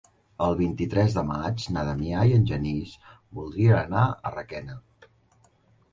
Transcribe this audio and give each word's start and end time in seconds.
El 0.43 0.55
vint-i-tres 0.61 1.17
de 1.17 1.23
maig 1.31 1.67
na 1.75 1.83
Damià 1.89 2.23
i 2.31 2.35
en 2.39 2.49
Genís 2.53 2.97
voldrien 3.41 3.79
anar 3.85 4.09
a 4.31 4.37
Requena. 4.37 4.83